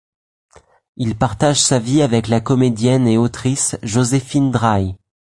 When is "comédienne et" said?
2.41-3.19